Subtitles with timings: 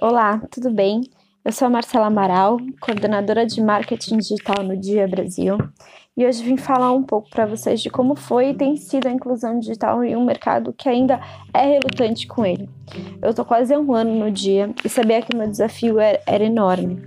[0.00, 1.02] Olá, tudo bem?
[1.44, 5.56] Eu sou a Marcela Amaral, coordenadora de marketing digital no Dia Brasil,
[6.16, 9.12] e hoje vim falar um pouco para vocês de como foi e tem sido a
[9.12, 11.20] inclusão digital em um mercado que ainda
[11.54, 12.68] é relutante com ele.
[13.22, 16.20] Eu estou quase há um ano no Dia e sabia que o meu desafio era,
[16.26, 17.00] era enorme.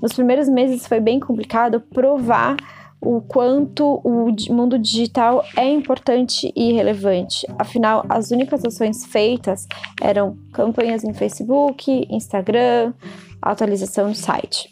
[0.00, 2.56] Nos primeiros meses foi bem complicado provar
[3.02, 7.44] o quanto o mundo digital é importante e relevante.
[7.58, 9.66] Afinal, as únicas ações feitas
[10.00, 12.94] eram campanhas em Facebook, Instagram,
[13.42, 14.70] atualização do site.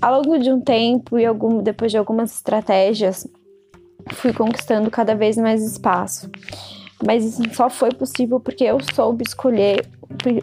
[0.00, 3.26] Ao longo de um tempo e algum, depois de algumas estratégias,
[4.10, 6.30] fui conquistando cada vez mais espaço.
[7.04, 9.88] Mas isso só foi possível porque eu soube escolher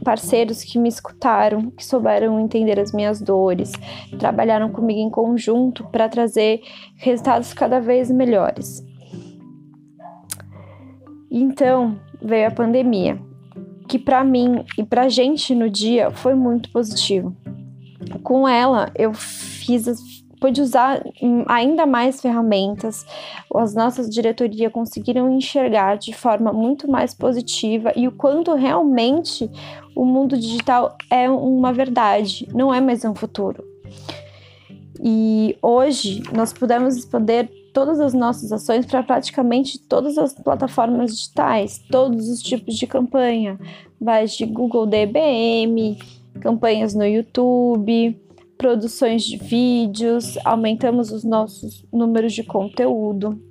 [0.03, 3.71] parceiros que me escutaram, que souberam entender as minhas dores,
[4.17, 6.61] trabalharam comigo em conjunto para trazer
[6.95, 8.83] resultados cada vez melhores.
[11.31, 13.20] Então veio a pandemia,
[13.87, 17.35] que para mim e para gente no dia foi muito positivo.
[18.23, 19.87] Com ela eu fiz
[20.40, 21.04] pude usar
[21.48, 23.05] ainda mais ferramentas,
[23.54, 29.49] as nossas diretoria conseguiram enxergar de forma muito mais positiva e o quanto realmente
[29.95, 33.63] o mundo digital é uma verdade, não é mais um futuro.
[35.01, 41.82] E hoje nós podemos expandir todas as nossas ações para praticamente todas as plataformas digitais,
[41.90, 43.57] todos os tipos de campanha,
[43.99, 45.98] vai de Google DBM,
[46.41, 48.20] campanhas no YouTube,
[48.60, 53.41] produções de vídeos, aumentamos os nossos números de conteúdo.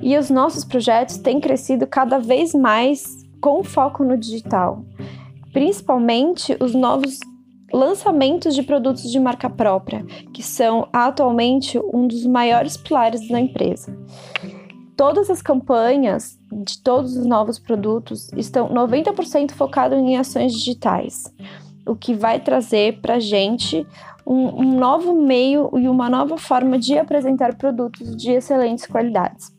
[0.00, 3.04] E os nossos projetos têm crescido cada vez mais
[3.40, 4.84] com foco no digital,
[5.52, 7.18] principalmente os novos
[7.72, 13.96] lançamentos de produtos de marca própria, que são atualmente um dos maiores pilares da empresa.
[14.96, 21.24] Todas as campanhas de todos os novos produtos estão 90% focados em ações digitais
[21.90, 23.84] o que vai trazer para gente
[24.24, 29.52] um, um novo meio e uma nova forma de apresentar produtos de excelentes qualidades.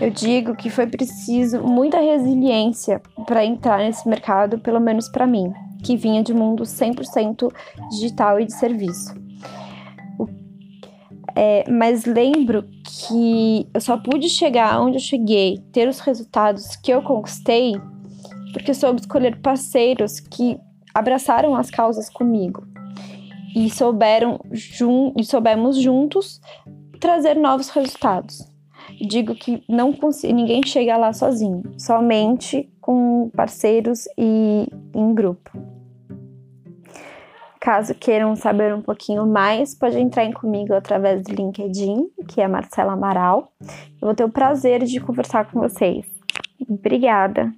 [0.00, 5.52] Eu digo que foi preciso muita resiliência para entrar nesse mercado, pelo menos para mim,
[5.82, 7.52] que vinha de mundo 100%
[7.90, 9.12] digital e de serviço.
[11.34, 16.92] É, mas lembro que eu só pude chegar onde eu cheguei, ter os resultados que
[16.92, 17.74] eu conquistei,
[18.52, 20.58] porque soube escolher parceiros que
[20.98, 22.66] abraçaram as causas comigo
[23.54, 26.40] e souberam jun e soubemos juntos
[27.00, 28.46] trazer novos resultados.
[29.06, 29.94] Digo que não
[30.24, 35.50] ninguém chega lá sozinho, somente com parceiros e em grupo.
[37.60, 42.48] Caso queiram saber um pouquinho mais, pode entrar em comigo através do LinkedIn, que é
[42.48, 43.52] Marcela Amaral.
[43.60, 46.06] Eu vou ter o prazer de conversar com vocês.
[46.68, 47.52] Obrigada